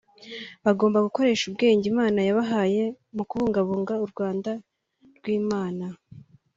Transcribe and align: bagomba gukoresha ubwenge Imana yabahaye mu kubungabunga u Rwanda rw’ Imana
bagomba 0.65 1.05
gukoresha 1.07 1.43
ubwenge 1.47 1.85
Imana 1.93 2.19
yabahaye 2.27 2.83
mu 3.15 3.23
kubungabunga 3.29 3.93
u 4.03 4.07
Rwanda 4.11 4.51
rw’ 5.17 5.25
Imana 5.39 5.85